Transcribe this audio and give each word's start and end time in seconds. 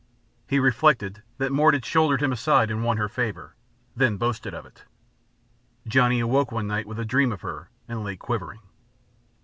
He 0.49 0.57
reflected 0.57 1.21
that 1.37 1.51
Mort 1.51 1.75
had 1.75 1.85
shouldered 1.85 2.23
him 2.23 2.31
aside 2.31 2.71
and 2.71 2.83
won 2.83 2.97
her 2.97 3.07
favor, 3.07 3.53
then 3.95 4.17
boasted 4.17 4.51
of 4.51 4.65
it. 4.65 4.85
Johnny 5.85 6.19
awoke 6.19 6.51
one 6.51 6.65
night 6.65 6.87
with 6.87 6.97
a 6.97 7.05
dream 7.05 7.31
of 7.31 7.41
her, 7.41 7.69
and 7.87 8.03
lay 8.03 8.15
quivering. 8.15 8.61